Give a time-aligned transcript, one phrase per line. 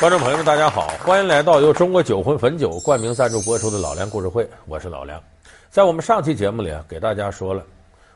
[0.00, 5.22] 观众朋友们，大家好，欢迎来到由中国酒魂汾酒冠名赞助播出的《老梁故事会》，我是老梁。
[5.70, 7.62] 在我们上期节目里啊，给大家说了，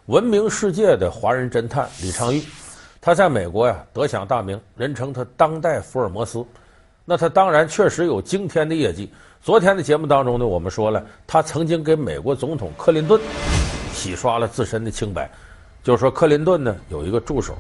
[0.07, 2.45] 闻名世界的华人侦探李昌钰，
[3.01, 6.45] 他在美国呀得享大名，人称他当代福尔摩斯。
[7.05, 9.11] 那他当然确实有惊天的业绩。
[9.41, 13.21] 昨天的节目当中呢，我们说了，他曾经给美国总统克林顿
[13.93, 15.31] 洗刷了自身的清白，
[15.85, 17.57] 就是说克林顿呢有一个助手，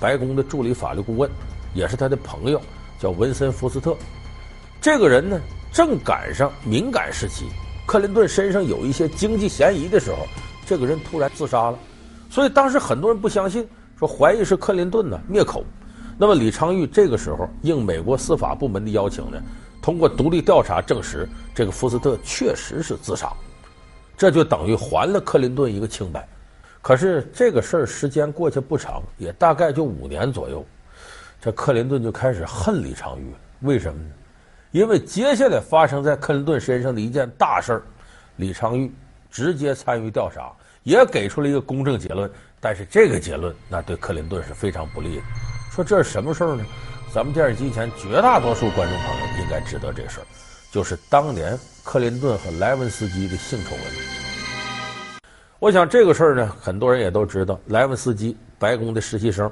[0.00, 1.30] 白宫的助理法律顾问，
[1.74, 2.60] 也是他的朋友。
[3.02, 3.96] 叫文森·福斯特，
[4.80, 5.40] 这个人呢，
[5.72, 7.46] 正赶上敏感时期，
[7.84, 10.18] 克林顿身上有一些经济嫌疑的时候，
[10.64, 11.78] 这个人突然自杀了，
[12.30, 15.64] 所以当时很多人不相信，说怀疑是克林顿呢灭口。
[16.16, 19.42] 那么李昌钰这个时候应美国司法部门的邀请呢，
[19.82, 23.32] 通过独立调查证实，这个福斯特确实是自杀，
[24.16, 26.24] 这就等于还了克林顿一个清白。
[26.80, 30.64] 可是这个事儿时间过去不长，也大概就五年左右。
[31.42, 34.10] 这克林顿就开始恨李昌钰了，为什么呢？
[34.70, 37.82] 因为接下来发生在克林顿身上的一件大事儿，
[38.36, 38.92] 李昌钰
[39.28, 40.52] 直接参与调查，
[40.84, 42.30] 也给出了一个公正结论。
[42.60, 45.22] 但是这个结论那对克林顿是非常不利的。
[45.72, 46.64] 说这是什么事儿呢？
[47.12, 50.26] 咱们电视机前绝大多数观众朋友应该知道这事儿，
[50.70, 53.84] 就是当年克林顿和莱文斯基的性丑闻。
[55.58, 59.50] 我想这个事儿呢，很多人也都知道，莱文斯基白宫的实习生。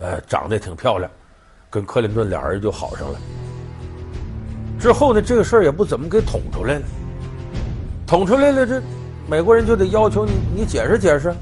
[0.00, 1.10] 呃，长得也挺漂亮，
[1.68, 3.18] 跟克林顿俩人就好上了。
[4.78, 6.82] 之后呢，这个事儿也不怎么给捅出来了，
[8.06, 8.82] 捅出来了，这
[9.28, 11.34] 美国人就得要求你，你解释解释。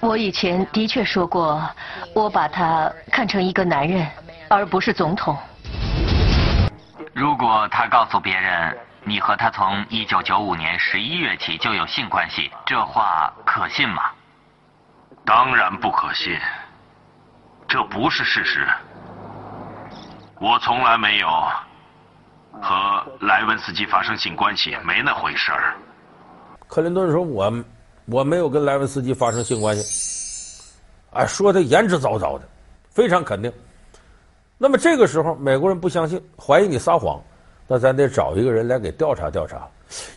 [0.00, 1.60] 我以前的确说过，
[2.14, 4.06] 我把他看成一个男人，
[4.48, 5.36] 而不是总统。
[7.12, 14.02] 如果他告诉别人，你和他从一九九五年十一月起就有性关系，这话可信吗？
[15.26, 16.38] 当然不可信，
[17.66, 18.66] 这不是事实。
[20.38, 21.26] 我从来没有
[22.60, 25.74] 和莱文斯基发生性关系，没那回事儿。
[26.66, 27.50] 克林顿说：“我
[28.04, 30.62] 我没有跟莱文斯基发生性关系。”
[31.14, 32.46] 哎，说的言之凿凿的，
[32.90, 33.50] 非常肯定。
[34.58, 37.18] 那么这个时候，美国人不相信，怀疑你撒谎，
[37.66, 39.66] 那咱得找一个人来给调查调查。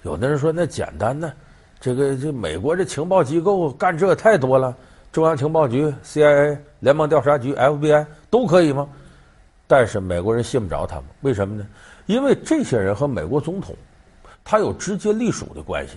[0.04, 1.32] 有的人说：“那简单呢，
[1.80, 4.76] 这个这美国这情报机构干这太多了。”
[5.18, 8.88] 中央情报局、CIA、联邦调查局、FBI 都可以吗？
[9.66, 11.66] 但是美国人信不着他们，为什么呢？
[12.06, 13.76] 因为这些人和美国总统
[14.46, 15.96] 他有直接隶属的关系。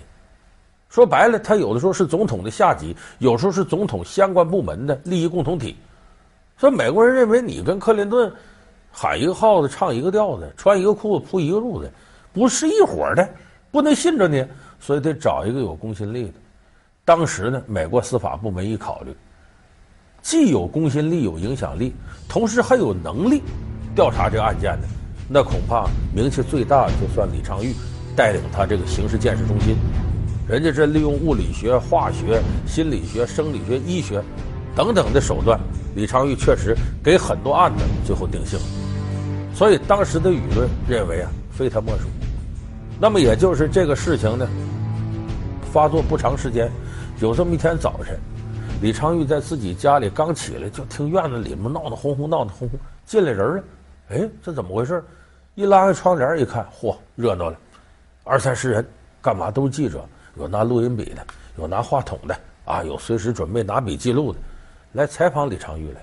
[0.89, 5.75] 说白了，他有的时候是总统的下级，有时候是总统相关部门的利益共同体。
[6.57, 8.33] 所以美国人认为你跟克林顿
[8.91, 11.87] 喊一个号子唱一个调子，穿一个裤子铺一个褥子，
[12.33, 13.29] 不是一伙的，
[13.69, 14.43] 不能信着你，
[14.79, 16.33] 所以得找一个有公信力的。
[17.11, 19.13] 当时呢，美国司法部门一考虑，
[20.21, 21.93] 既有公信力、有影响力，
[22.29, 23.43] 同时还有能力
[23.93, 24.87] 调查这个案件的，
[25.27, 27.75] 那恐怕名气最大的就算李昌钰
[28.15, 29.75] 带领他这个刑事鉴识中心。
[30.47, 34.23] 人家这利用物理学、化学、心理学、生理学、医学
[34.73, 35.59] 等等的手段，
[35.93, 36.73] 李昌钰确实
[37.03, 38.65] 给很多案子最后定性了。
[39.53, 42.07] 所以当时的舆论认为啊，非他莫属。
[43.01, 44.47] 那么也就是这个事情呢，
[45.73, 46.71] 发作不长时间。
[47.21, 48.19] 有这么一天早晨，
[48.81, 53.63] 李昌钰在自己家里刚起来，就听院子里面闹得哄哄，闹得哄哄，进来人了。
[54.09, 55.03] 哎，这怎么回事？
[55.53, 57.55] 一拉开窗帘一看，嚯，热闹了，
[58.23, 58.83] 二三十人，
[59.21, 60.03] 干嘛都是记者，
[60.35, 61.23] 有拿录音笔的，
[61.59, 64.39] 有拿话筒的，啊，有随时准备拿笔记录的，
[64.93, 66.01] 来采访李昌钰来。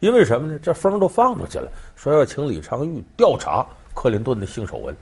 [0.00, 0.58] 因为什么呢？
[0.60, 4.96] 这风都放出去了，说要请李昌钰调查克林顿的性丑闻。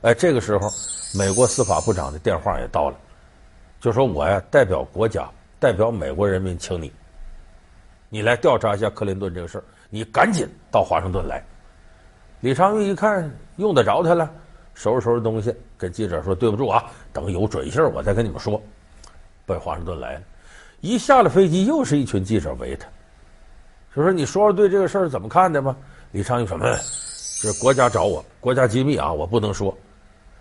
[0.00, 0.70] 哎，这个时候，
[1.14, 2.96] 美国司法部长的电话也到了。
[3.80, 5.26] 就说我呀，代表国家，
[5.58, 6.92] 代表美国人民，请你，
[8.10, 9.64] 你来调查一下克林顿这个事儿。
[9.88, 11.42] 你赶紧到华盛顿来。
[12.40, 14.30] 李昌钰一看用得着他了，
[14.74, 18.62] 收拾收拾东西，跟记者说：“对不住啊，等有准信儿我再跟你们说。”
[19.46, 20.22] 奔华盛顿来了，
[20.80, 22.86] 一下了飞机，又是一群记者围他。
[23.96, 25.74] 就说：“你说说对这个事儿怎么看的吗？”
[26.12, 26.58] 李昌钰说
[27.40, 29.76] ：“这是国家找我，国家机密啊，我不能说。”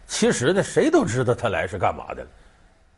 [0.08, 2.30] 其实呢，谁都知道他来是干嘛的了。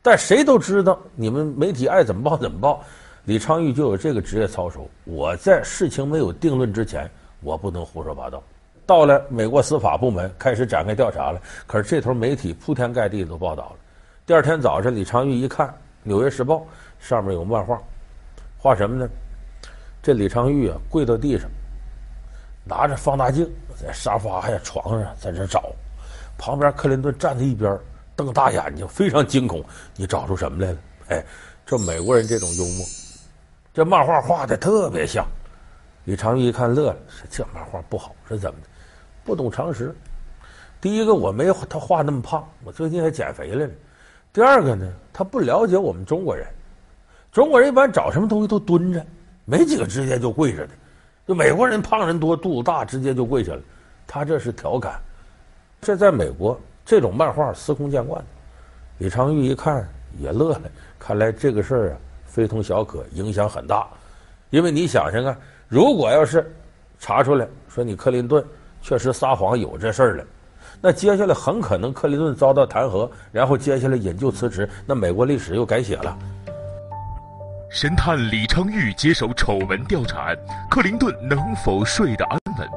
[0.01, 2.83] 但谁都知道，你们媒体爱怎么报怎么报。
[3.25, 4.89] 李昌钰就有这个职业操守。
[5.03, 7.07] 我在事情没有定论之前，
[7.42, 8.42] 我不能胡说八道。
[8.88, 13.75] 到了美国司法部门开始展开调查了，可是这头媒体铺天盖地都报道了。
[14.25, 15.68] 第二天早晨，李昌钰一看
[16.01, 16.56] 《纽约时报》，
[17.00, 17.80] 上面有漫画，
[18.57, 19.07] 画什么呢？
[20.01, 21.47] 这李昌钰啊，跪到地上，
[22.65, 23.47] 拿着放大镜
[23.80, 25.71] 在沙发呀、床上在这找，
[26.39, 27.77] 旁边克林顿站在一边。
[28.25, 29.63] 瞪大眼睛，非常惊恐。
[29.95, 30.77] 你找出什么来了？
[31.09, 31.25] 哎，
[31.65, 32.85] 这美国人这种幽默，
[33.73, 35.25] 这漫画画的特别像。
[36.06, 38.68] 李昌钰一看乐了，说这漫画不好，是怎么的？
[39.23, 39.95] 不懂常识。
[40.79, 43.73] 第一个，我没他画那么胖，我最近还减肥了呢。
[44.33, 46.47] 第二个呢，他不了解我们中国人。
[47.31, 49.06] 中国人一般找什么东西都蹲着，
[49.45, 50.73] 没几个直接就跪着的。
[51.27, 53.62] 就美国人胖人多，肚子大，直接就跪下了。
[54.07, 55.00] 他这是调侃。
[55.79, 56.59] 这在美国，
[56.92, 58.22] 这种漫画司空见惯。
[58.98, 59.88] 李昌钰一看
[60.20, 60.64] 也乐了，
[61.00, 63.88] 看来这个事儿啊非同小可，影响很大。
[64.50, 65.34] 因为你想想看，
[65.70, 66.54] 如果要是
[67.00, 68.44] 查出来说你克林顿
[68.82, 70.26] 确实撒谎有这事儿了，
[70.82, 76.20] 那接下来很可能克林顿遭到弹劾，然后接下来引咎辞职，那美国历史又改写了。
[77.70, 80.36] 神探李昌钰接手丑闻调查，
[80.70, 82.68] 克林顿能否睡得安稳？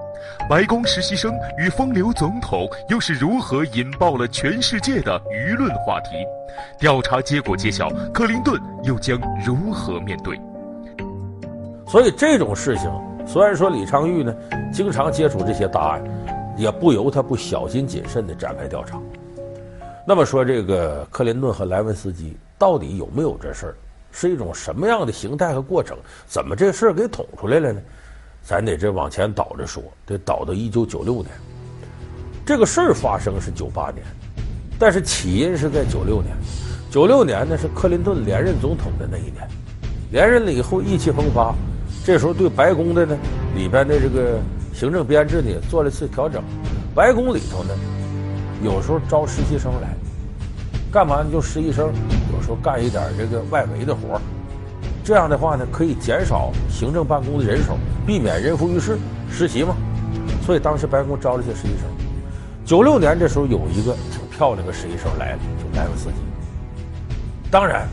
[0.49, 6.11] 白宫实习生与风流总统又是如何引爆了全世界的舆论话题？
[6.79, 10.41] 调查结果揭晓，克林顿又将如何面对？
[11.87, 12.91] 所以这种事情，
[13.27, 14.35] 虽然说李昌钰呢
[14.73, 16.05] 经常接触这些大案，
[16.57, 18.99] 也不由他不小心谨慎地展开调查。
[20.07, 23.75] 那么说，这个克林顿和莱文斯基到底有没有这事儿？
[24.13, 25.97] 是一种什么样的形态和过程？
[26.27, 27.81] 怎么这事儿给捅出来了呢？
[28.47, 31.29] 咱得这往前倒着说，得倒到一九九六年。
[32.45, 34.05] 这个事儿发生是九八年，
[34.79, 36.37] 但是起因是在九六年。
[36.91, 39.49] 九六年呢是克林顿连任总统的那一年，
[40.13, 41.55] 连任了以后意气风发，
[42.05, 43.17] 这时候对白宫的呢
[43.57, 44.39] 里边的这个
[44.75, 46.43] 行政编制呢做了一次调整。
[46.95, 47.75] 白宫里头呢
[48.63, 49.89] 有时候招实习生来，
[50.93, 51.31] 干嘛呢？
[51.33, 51.91] 就实习生。
[52.33, 54.21] 有时候干一点这个外围的活儿
[55.05, 58.99] 这样的话呢，可以减少行政办公的人手，避免人浮于事。
[59.31, 59.77] 实习嘛，
[60.47, 61.89] 所以当时白宫招了一些实习生。
[62.65, 66.15] 九六年这时候有一个挺漂亮的实习生来了，就莱文斯基。
[67.51, 67.87] 当然，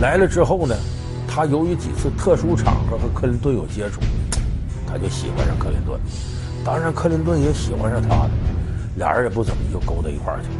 [0.00, 0.74] 来了之后呢，
[1.28, 4.00] 他由于几次特殊场合和克林顿有接触，
[4.88, 6.00] 他就喜欢上克林顿。
[6.64, 8.30] 当然，克林顿也喜欢上他的，
[8.96, 10.54] 俩人也不怎么就勾到一块儿去了。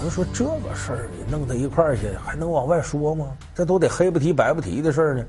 [0.00, 3.36] 有人说这个事儿你弄到一块儿去，还能往外说吗？
[3.54, 5.22] 这都得黑不提白不提的事儿呢。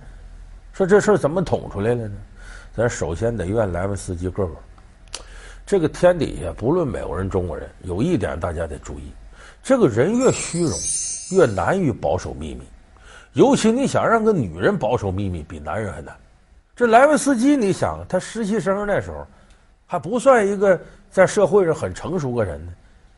[0.71, 2.15] 说这事儿怎么捅出来了呢？
[2.73, 4.55] 咱首先得怨莱文斯基个个。
[5.65, 9.11] 这个天底下不论美国人中国人，有一点大家得注意：
[9.61, 10.71] 这个人越虚荣，
[11.31, 12.61] 越难于保守秘密。
[13.33, 16.15] 尤其你想让个女人保守秘密，比男人还难。
[16.77, 19.27] 这莱文斯基，你想他实习生那时候
[19.85, 20.79] 还不算一个
[21.09, 22.71] 在社会上很成熟的人呢。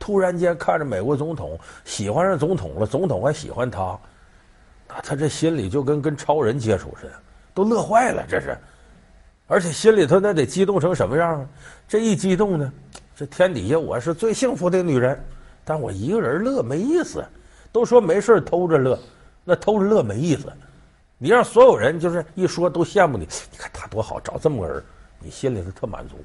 [0.04, 3.98] 突然间看着美国总统喜欢上总统了，总统还喜欢他，
[4.86, 7.14] 那他这心里就跟跟超人接触似的，
[7.54, 8.22] 都乐坏了。
[8.28, 8.58] 这是，
[9.48, 11.48] 而且心里头那得激动成什么样啊？
[11.88, 12.74] 这一激动呢，
[13.16, 15.18] 这天底下我是最幸福的女人，
[15.64, 17.24] 但我一个人乐没意思。
[17.72, 19.00] 都说没事偷着乐，
[19.46, 20.52] 那偷着乐没意思。
[21.18, 24.84] 你让所有人就是一说都羡慕你，你看他多好，找这么个人，
[25.20, 26.18] 你心里头特满足。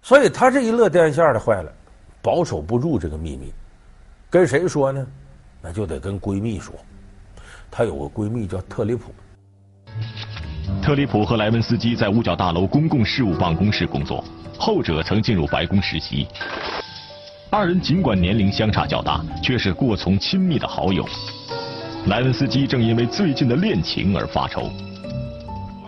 [0.00, 1.72] 所以他这一乐电线的坏了。
[2.22, 3.52] 保守不住这个秘密，
[4.30, 5.04] 跟谁说呢？
[5.60, 6.72] 那就得跟闺蜜说。
[7.70, 9.12] 她有个闺蜜叫特里普。
[10.80, 14.24] 特里普和莱文斯基在五角大楼公共事务办公室工作，
[14.58, 16.28] 后者曾进入白宫实习。
[17.50, 21.04] 二人尽管年龄相差较大，却是过从亲密的好友。
[22.06, 24.70] 莱文斯基正因为最近的恋情而发愁。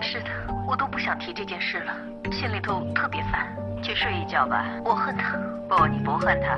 [0.01, 0.31] 是的，
[0.69, 1.84] 我都不想提这件事了，
[4.35, 5.39] 觉吧，我恨他。
[5.69, 6.57] 不，你不恨他，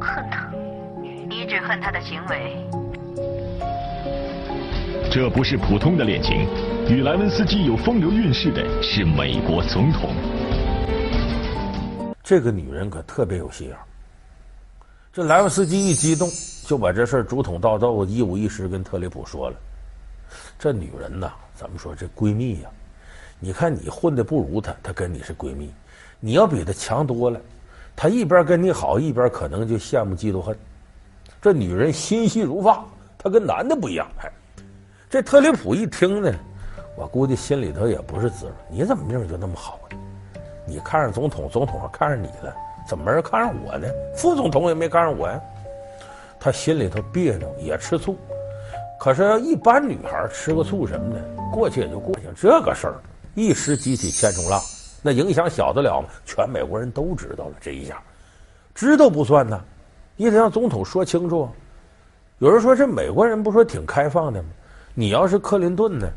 [0.00, 0.48] 恨他。
[1.28, 2.56] 你只恨他的行为。
[5.12, 6.48] 这不是普通的恋情，
[6.88, 10.14] 与莱文斯基有风流韵事的是美国总统。
[12.22, 13.76] 这个女人可特别有心眼。
[15.12, 16.26] 这莱文斯基一激动，
[16.64, 19.56] 就把这事儿竹筒倒豆，一五一十跟特里普说了。
[20.58, 21.94] 这女人呐，咱们说？
[21.94, 22.70] 这闺蜜呀，
[23.38, 25.70] 你看你混的不如她，她跟你是闺蜜。
[26.20, 27.40] 你要比他强多了，
[27.94, 30.56] 他一边跟你好，一边可能就羡慕嫉妒恨。
[31.40, 32.84] 这女人心细如发，
[33.16, 34.06] 她跟男的不一样。
[34.22, 34.30] 哎，
[35.08, 36.32] 这特里普一听呢，
[36.96, 38.52] 我估计心里头也不是滋味。
[38.68, 39.96] 你怎么命就那么好呢？
[40.66, 42.52] 你看上总统，总统还看上你了，
[42.88, 43.86] 怎么没人看上我呢？
[44.16, 45.40] 副总统也没看上我呀。
[46.40, 48.16] 他心里头别扭，也吃醋。
[48.98, 51.20] 可是一般女孩吃个醋什么的，
[51.52, 52.22] 过去也就过去。
[52.36, 52.94] 这个事儿
[53.36, 54.60] 一时激起千重浪。
[55.02, 56.08] 那影响小得了吗？
[56.24, 58.02] 全美国人都知道了，这一下，
[58.74, 59.60] 知道不算呢，
[60.16, 61.48] 你得让总统说清楚。
[62.38, 64.48] 有人说这美国人不说挺开放的吗？
[64.94, 66.08] 你要是克林顿呢？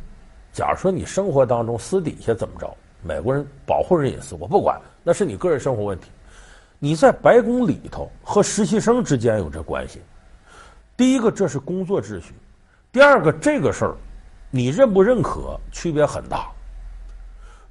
[0.51, 6.09] 假如说你生活当中私底下怎么着，美国人保护人隐私，我不管，那是你个人生活问题。
[6.77, 10.01] 你在白宫里头和实习生之间有这关系，
[10.97, 12.33] 第一个这是工作秩序，
[12.91, 13.95] 第二个这个事儿，
[14.50, 16.51] 你认不认可区别很大。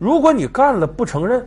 [0.01, 1.47] 如果你干了不承认，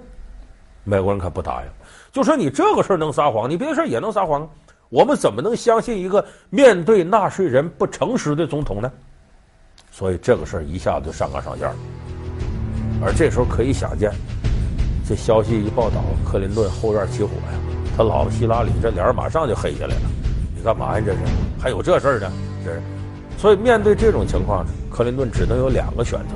[0.84, 1.68] 美国人可不答应。
[2.12, 4.48] 就说你这个事儿能撒谎，你别的事儿也能撒谎。
[4.90, 8.92] 我们怎么能相信一个面对纳税人不诚实的总统呢？
[9.90, 11.76] 所以这个事儿一下子就上纲上线了。
[13.04, 14.12] 而这时候可以想见，
[15.04, 17.58] 这消息一报道，克林顿后院起火呀，
[17.98, 20.02] 他老婆希拉里这脸马上就黑下来了。
[20.56, 21.04] 你干嘛呀？
[21.04, 21.20] 这是
[21.60, 22.32] 还有这事儿呢？
[22.64, 22.80] 这是。
[23.36, 26.36] 所以面对这种情况呢，克林顿只能有两个选择。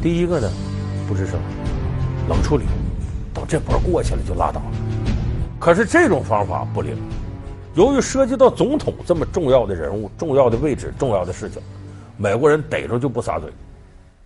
[0.00, 0.48] 第一个呢，
[1.12, 1.38] 不吱声，
[2.26, 2.64] 冷处理，
[3.34, 4.72] 等这波过去了就拉倒了。
[5.60, 6.96] 可是这种方法不灵，
[7.74, 11.60] 由于涉及到总统这么重要的人物、重要的位置、重要的事情，
[12.16, 13.52] 美国人逮着就不撒嘴，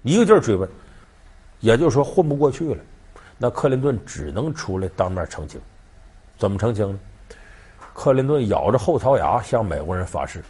[0.05, 0.69] 一个劲儿追问，
[1.59, 2.81] 也就是说混不过去了。
[3.37, 5.61] 那克林顿只能出来当面澄清，
[6.39, 6.99] 怎么澄清呢？
[7.95, 10.41] 克林顿咬着后槽牙向美国人发誓。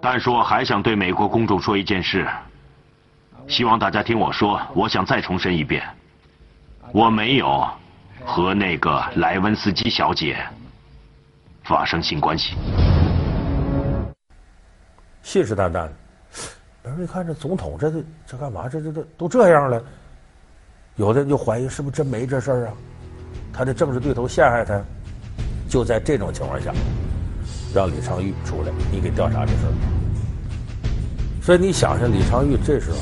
[0.00, 2.26] 但是我还想对美国公众说一件事，
[3.48, 4.60] 希望大家听我说。
[4.74, 5.82] 我想再重申一遍，
[6.92, 7.66] 我没有。
[8.22, 10.36] 和那个莱温斯基小姐
[11.64, 12.54] 发生性关系，
[15.22, 15.88] 信誓旦旦。
[16.82, 18.68] 人一看这总统，这这这干嘛？
[18.68, 19.82] 这这这都这样了，
[20.96, 22.74] 有的人就怀疑是不是真没这事儿啊？
[23.54, 24.78] 他的政治对头陷害他，
[25.66, 26.74] 就在这种情况下，
[27.74, 29.72] 让李昌钰出来，你给调查这事儿。
[31.42, 32.98] 所以你想想，李昌钰这时候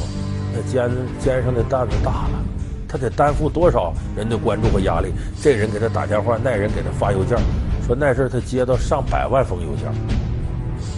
[0.62, 2.44] 肩肩上的担子大了。
[2.88, 5.12] 他得担负多少人的关注和压力？
[5.42, 7.36] 这人给他打电话，那人给他发邮件，
[7.86, 9.92] 说那阵他接到上百万封邮件，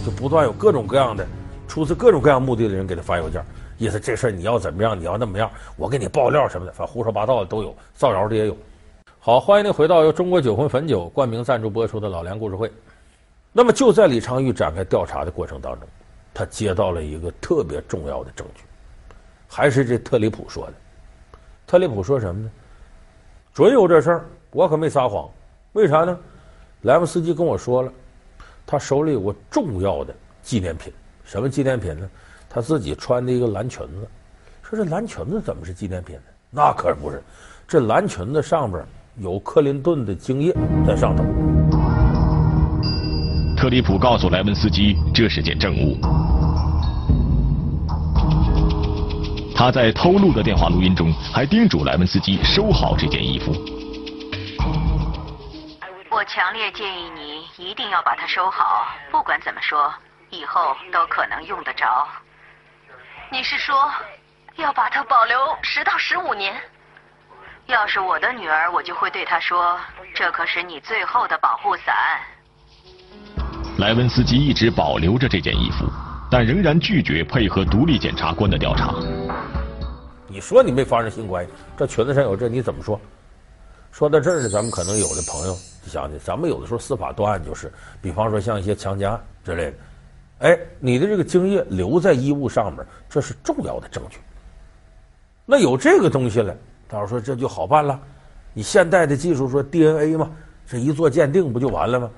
[0.05, 1.27] 就不断有各种各样的、
[1.67, 3.43] 出自各种各样目的的人给他发邮件，
[3.77, 8.55] 意思这事你要怎么样，你要那么样，我给你爆料什么的，反正胡说八道的都有，造谣的也有。
[9.19, 12.71] 好，欢迎您回到由中国酒魂汾酒冠名赞助播出的老梁故事会。
[13.51, 15.85] 那么就在李昌钰展开调查的过程当中，
[16.33, 18.63] 他接到了一个特别重要的证据，
[19.53, 20.73] 还是这特里普说的。
[21.67, 22.49] 特里普说什么呢？
[23.53, 25.29] 准有这事儿，我可没撒谎。
[25.73, 26.17] 为啥呢？
[26.83, 27.91] 莱文斯基跟我说了，
[28.65, 30.93] 他手里有个重要的纪念品。
[31.25, 32.09] 什么纪念品呢？
[32.49, 34.07] 他自己穿的一个蓝裙子。
[34.63, 36.21] 说这蓝裙子怎么是纪念品呢？
[36.49, 37.21] 那可不是，
[37.67, 38.81] 这蓝裙子上边
[39.17, 40.55] 有克林顿的精液
[40.87, 41.25] 在上头。
[43.57, 45.97] 特里普告诉莱文斯基，这是件证物。
[49.61, 53.53] 他在偷录的电话录音中，还叮嘱莱文斯基收好这件衣服。
[56.09, 59.93] 我强烈建议你一定要把它收好，不管怎么说，
[60.31, 62.07] 以后都可能用得着。
[63.31, 63.87] 你是说
[64.55, 66.55] 要把它保留十到十五年？
[67.67, 69.79] 要是我的女儿，我就会对她说
[70.15, 71.95] ：“这可是你最后的保护伞。”
[73.77, 75.85] 莱文斯基一直保留着这件衣服，
[76.31, 78.91] 但仍然拒绝配合独立检察官的调查。
[80.31, 82.97] 你说你没发生性关系，这裙子上有这，你怎么说？
[83.91, 87.69] 说到这儿呢，咱们可能有的朋友就想起，咱们有的时候司法断案就是，
[88.01, 89.73] 比方说像一些强奸案之类的，
[90.39, 94.19] 哎，你的这个精液留在衣物上面，这是重要的证据。
[95.45, 96.55] 那有这个东西了，
[96.87, 97.99] 到时候说这就好办了。
[98.53, 100.31] 你现代的技术说 DNA 嘛，
[100.65, 102.09] 这一做鉴定不就完了吗？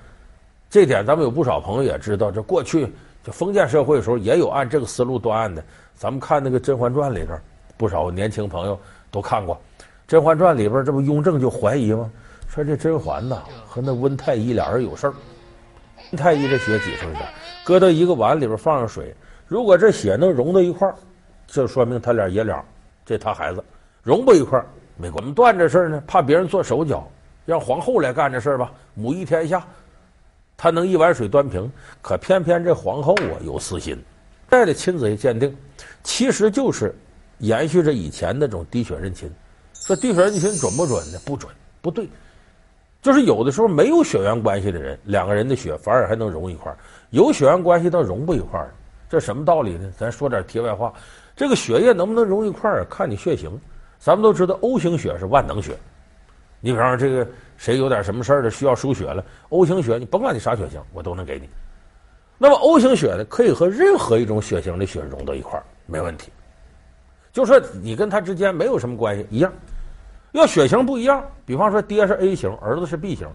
[0.69, 2.93] 这点咱们有不少朋友也知道，这过去
[3.23, 5.63] 就封建社会的时候也有按这个思路断案的。
[5.95, 7.33] 咱们看那个《甄嬛传》里头。
[7.77, 8.79] 不少年轻朋友
[9.11, 9.55] 都看过
[10.07, 12.11] 《甄嬛传》里边，这不雍正就怀疑吗？
[12.47, 15.13] 说这甄嬛呐和那温太医俩人有事儿。
[16.11, 17.25] 温太医这血挤出来的，
[17.63, 19.15] 搁到一个碗里边放上水，
[19.47, 20.93] 如果这血能融到一块儿，
[21.47, 22.63] 这说明他俩爷俩，
[23.03, 23.63] 这他孩子
[24.03, 24.65] 融不一块儿。
[24.97, 27.09] 没我们断这事儿呢，怕别人做手脚，
[27.43, 29.65] 让皇后来干这事儿吧，母仪天下，
[30.55, 31.71] 他能一碗水端平。
[32.03, 33.99] 可偏偏这皇后啊有私心，
[34.47, 35.57] 带着亲子一鉴定，
[36.03, 36.93] 其实就是。
[37.39, 39.29] 延续着以前那种滴血认亲，
[39.73, 41.19] 说滴血认亲准不准呢？
[41.25, 42.07] 不准，不对。
[43.01, 46.75] 就是有的时候没有血缘关系的人，两个人的血反而还能融一块儿；
[47.09, 48.73] 有血缘关系倒融不一块儿。
[49.09, 49.91] 这什么道理呢？
[49.97, 50.93] 咱说点题外话，
[51.35, 53.59] 这个血液能不能融一块儿，看你血型。
[53.99, 55.77] 咱们都知道 O 型血是万能血，
[56.59, 57.25] 你比方说这个
[57.57, 61.49] 谁有点什么事儿的需要输血了，O 型血你甭管你啥血型，我都能给你。
[62.37, 66.31] 那么 O 型血呢，可以和任何一种血型的血融到一块儿，没问题。
[67.33, 69.51] 就说你跟他之间没有什么关系，一样，
[70.31, 73.27] 要血型不一样，比方说爹是 A 型，儿子是 B 型，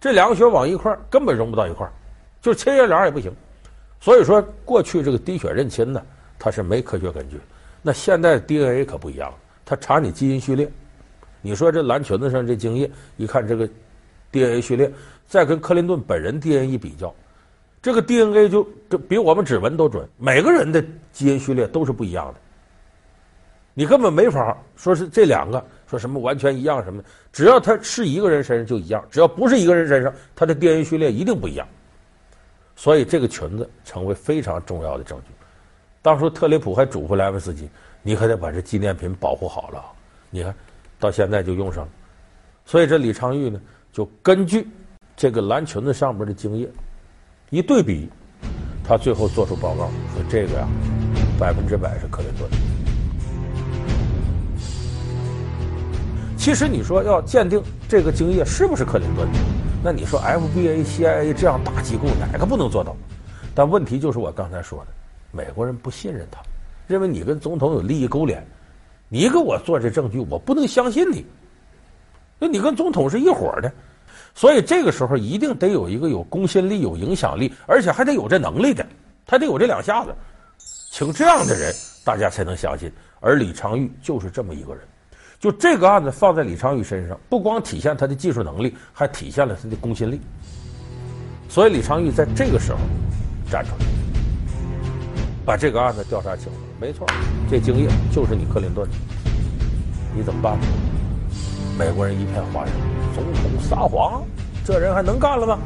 [0.00, 1.86] 这两个血往一块根本融不到一块
[2.40, 3.30] 就是切叶梁也不行。
[4.00, 6.00] 所以说，过去这个滴血认亲呢，
[6.38, 7.38] 它是没科学根据。
[7.82, 10.70] 那现在 DNA 可不一样了，它查你基因序列。
[11.42, 13.68] 你说这蓝裙子上这精液，一看这个
[14.32, 14.90] DNA 序列，
[15.26, 17.14] 再跟克林顿本人 DNA 一比较，
[17.82, 20.08] 这个 DNA 就就比我们指纹都准。
[20.18, 22.40] 每个人的基因序列都是不一样的。
[23.78, 31.68] 你根本没法说是这两个说什么完全一样什么，只要他是一个人身上就一样，只要不是一个人身上，他的 DNA 序列一定不一样。
[32.74, 35.34] 所以这个裙子成为非常重要的证据。
[36.00, 37.68] 当初特雷普还嘱咐莱文斯基
[38.00, 39.84] ：“你可得把这纪念品保护好了。”
[40.30, 40.54] 你看，
[40.98, 41.90] 到现在就用上了。
[42.64, 43.60] 所以这李昌钰呢，
[43.92, 44.66] 就根据
[45.14, 46.66] 这个蓝裙子上面的精液
[47.50, 48.08] 一对比，
[48.82, 50.66] 他最后做出报告说：“这个呀，
[51.38, 52.48] 百分之百是克林顿。”
[56.46, 59.26] 其实你说要鉴定这个精液是不是克林顿，
[59.82, 62.96] 那你说 FBI、CIA 这样大机构哪个不能做到？
[63.52, 64.86] 但问题就是我刚才说的，
[65.32, 66.40] 美国人不信任他，
[66.86, 68.46] 认为你跟总统有利益勾连，
[69.08, 71.26] 你给我做这证据，我不能相信你。
[72.38, 73.72] 那你跟总统是一伙的，
[74.32, 78.86] 所以这个时候一定得有一个有公信力、有影响力，而且还得有这能力的，
[79.26, 80.14] 他得有这两下子，
[80.92, 81.74] 请这样的人，
[82.04, 82.88] 大家才能相信。
[83.18, 84.84] 而李昌钰就是这么一个人。
[85.38, 90.20] 就这个案子放在李昌钰身上，不光体现他的技术能力，还体现了他的公信力。
[91.48, 92.78] 所以李昌钰在这个时候
[93.50, 93.86] 站出来，
[95.44, 96.52] 把这个案子调查清楚。
[96.80, 97.06] 没错，
[97.50, 98.88] 这精液就是你克林顿，
[100.14, 100.66] 你怎么办呢？
[101.78, 102.72] 美国人一片哗然，
[103.14, 104.22] 总统撒谎，
[104.64, 105.58] 这人还能干了吗？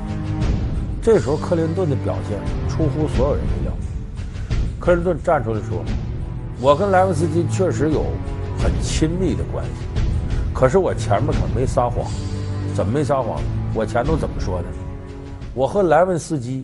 [1.00, 3.73] 这时候克林顿的表现出乎所有人意料。
[4.79, 5.83] 克林顿站出来说
[6.61, 8.05] ：“我跟莱文斯基确实有。”
[8.62, 9.71] 很亲密的关系，
[10.52, 12.07] 可是我前面可没撒谎，
[12.75, 13.40] 怎么没撒谎？
[13.75, 14.69] 我前头怎么说的？
[15.55, 16.62] 我和莱文斯基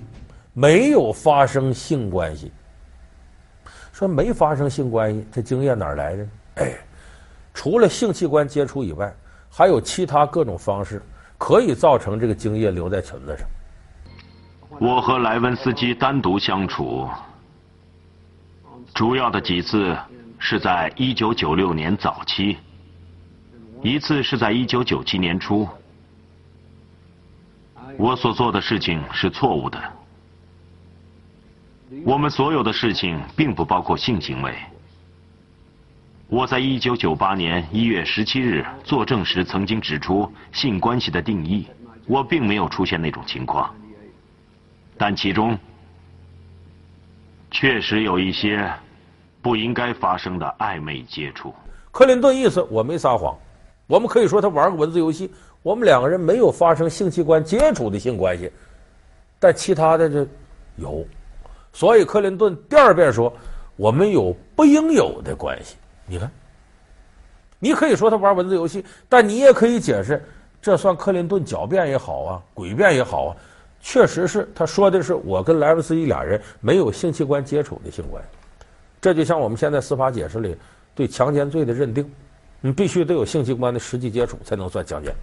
[0.53, 2.53] 没有发生性关系。
[3.93, 6.29] 说没发生性关系，这精液哪来的？
[6.57, 6.75] 哎，
[7.55, 9.11] 除了性器官接触以外，
[9.50, 11.00] 还有其他各种方式
[11.38, 13.49] 可以造成这个精液留在裙子上。
[14.79, 17.09] 我和莱文斯基单独相处，
[18.95, 19.97] 主要的几次。
[20.38, 22.59] 是在一九九六年早期，
[23.83, 25.66] 一次是在一九九七年初。
[27.96, 29.83] 我所做的事情是错误的。
[32.05, 34.55] 我们所有的事情并不包括性行为。
[36.29, 41.66] 我在一九九八年一月十七日作证时曾经指出性关系的定义，
[42.07, 43.75] 我并没有出现那种情况。
[44.99, 45.59] 但其中
[47.51, 48.70] 确实有一些。
[49.46, 51.54] 不应该发生的暧昧接触。
[51.92, 53.38] 克林顿意思我没撒谎，
[53.87, 55.32] 我们可以说他玩个文字游戏，
[55.62, 58.50] 我们两个人没有发生性器官接触的性关系，
[59.38, 60.26] 但其他的这
[60.74, 61.06] 有，
[61.72, 63.32] 所以克林顿第二遍说
[63.76, 65.76] 我们有不应有的关系。
[66.06, 66.28] 你看，
[67.61, 70.20] 你可以说他玩文字游戏，但你也可以解释，
[70.61, 73.37] 这算克林顿狡辩也好啊，诡辩也好啊，
[73.80, 78.28] 确实是他说的是我跟莱文斯基俩人没有性器官接触的性关系。
[79.07, 80.57] 这就像我们现在司法解释里
[80.92, 82.12] 对强奸罪的认定，
[82.61, 85.14] 你必须得有性器官的实际接触才能算强奸。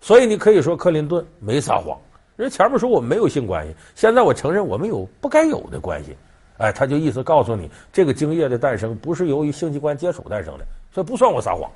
[0.00, 1.98] 所以你可以说克林顿没撒谎，
[2.36, 6.16] 人前面说我没有性关系，现在我承认我们有不该有的关系。
[6.58, 11.68] 哎，他就意思告诉你，这个精液的诞生不是由于性器官接触诞生的，所以不算我撒谎。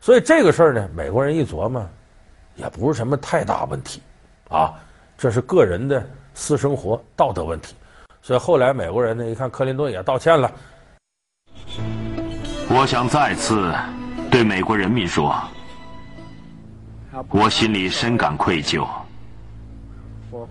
[0.00, 1.84] 所以这个事儿呢，美国人一琢磨，
[2.54, 4.00] 也不是什么太大问题，
[4.50, 4.72] 啊，
[5.18, 7.74] 这是个人的私生活道德问题。
[8.22, 10.50] 所以后来美国人呢，一看克林顿也道歉了。
[12.68, 13.74] 我想再次
[14.30, 15.34] 对美国人民说，
[17.30, 18.86] 我心里深感愧疚，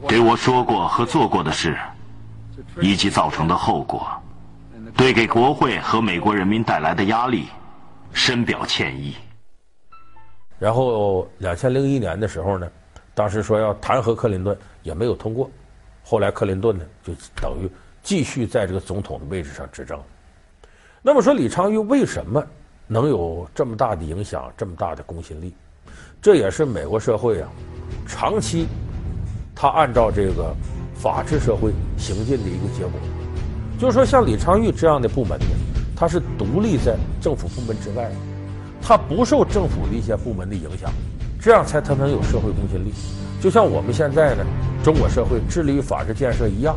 [0.07, 1.77] 对我说过和做过的事，
[2.81, 4.05] 以及造成的后果，
[4.97, 7.47] 对给国会和美国人民带来的压力，
[8.11, 9.15] 深表歉意。
[10.57, 12.69] 然后两千零一年的时候呢，
[13.13, 15.49] 当时说要弹劾克林顿，也没有通过。
[16.09, 17.69] 后来克林顿呢，就等于
[18.01, 20.01] 继续在这个总统的位置上执政。
[21.03, 22.43] 那么说，李昌钰为什么
[22.87, 25.53] 能有这么大的影响、这么大的公信力？
[26.19, 27.47] 这也是美国社会啊，
[28.07, 28.65] 长期
[29.55, 30.51] 他按照这个
[30.95, 32.93] 法治社会行进的一个结果。
[33.79, 35.45] 就是说，像李昌钰这样的部门呢，
[35.95, 38.15] 他是独立在政府部门之外的，
[38.81, 40.91] 他不受政府的一些部门的影响，
[41.39, 42.91] 这样才他能有社会公信力。
[43.39, 44.43] 就像我们现在呢，
[44.81, 46.75] 中国社会致力于法治建设一样，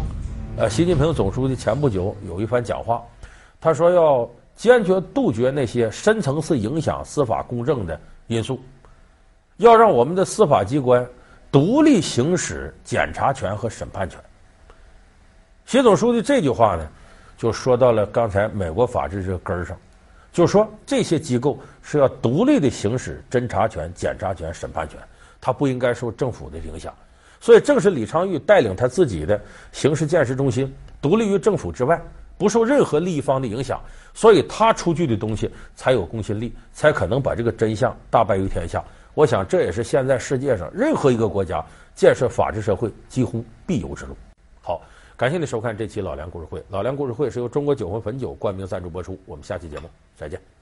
[0.57, 3.01] 呃，习近平总书记前不久有一番讲话，
[3.61, 8.61] 他说要坚决杜绝那些深层次影响司法公正的因素，
[9.59, 11.07] 要让我们的司法机关
[11.53, 14.19] 独立行使检察权和审判权。
[15.65, 16.87] 习总书记这句话呢，
[17.39, 19.77] 就说到了刚才美国法治这个根儿上，
[20.33, 24.99] 就说这些机构是要独立的行使侦查权、检察权、审判权。
[25.41, 26.93] 它不应该受政府的影响，
[27.43, 29.39] 所以正是李昌钰带领他自己的
[29.73, 32.01] 刑事鉴识中心独立于政府之外，
[32.39, 33.81] 不受任何利益方的影响，
[34.15, 38.83] 所以他出具的东西才有公信力，才可能把这个真相大白于天下。
[39.15, 41.61] 我想这也是现在世界上任何一个国家
[41.97, 44.17] 建设法治社会几乎必由之路。
[44.63, 44.81] 好，
[45.17, 46.63] 感谢您收看这期老梁故事会。
[46.69, 49.19] 老梁故事会是由中国酒魂汾酒冠名赞助播出。
[49.27, 50.62] 我们下期节目再见。